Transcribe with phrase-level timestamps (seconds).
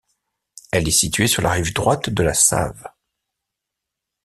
[0.71, 2.87] Elle est située sur la rive droite de la Save.